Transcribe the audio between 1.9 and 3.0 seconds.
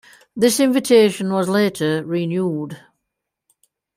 renewed.